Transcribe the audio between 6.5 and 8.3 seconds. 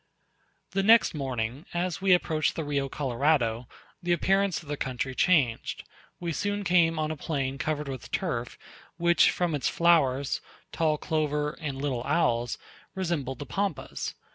came on a plain covered with